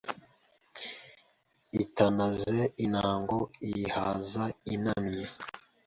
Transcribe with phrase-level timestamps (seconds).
[1.83, 4.43] Itanaze intango iyihaza
[4.73, 5.23] intamyi